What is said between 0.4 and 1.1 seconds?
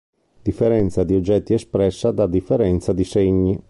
Differenza